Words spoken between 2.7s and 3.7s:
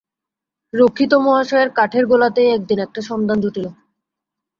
একটা সন্ধান জুটিল।